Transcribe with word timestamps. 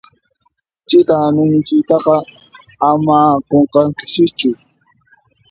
Chita 0.87 1.15
ñuñuchiytaqa 1.35 2.15
ama 2.89 3.17
qunqankichischu. 3.47 4.49